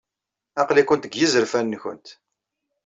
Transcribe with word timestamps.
Aql-ikent 0.61 1.05
deg 1.07 1.13
yizerfan-nwent. 1.15 2.07